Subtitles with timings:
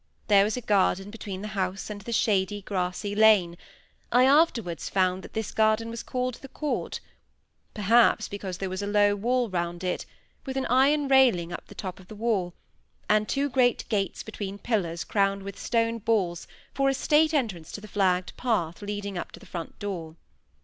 [0.29, 3.55] There was a garden between the house and the shady, grassy lane;
[4.11, 6.99] I afterwards found that this garden was called the court;
[7.75, 10.07] perhaps because there was a low wall round it,
[10.43, 12.55] with an iron railing on the top of the wall,
[13.07, 17.79] and two great gates between pillars crowned with stone balls for a state entrance to
[17.79, 20.15] the flagged path leading up to the front door.